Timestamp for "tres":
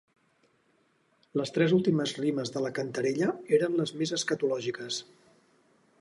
1.57-1.75